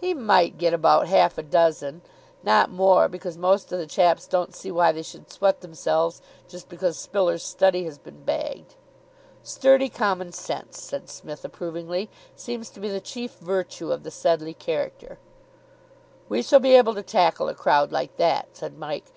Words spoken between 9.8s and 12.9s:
common sense," said Psmith approvingly, "seems to be